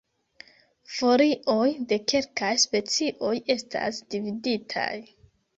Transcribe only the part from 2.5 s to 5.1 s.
specioj estas dividitaj.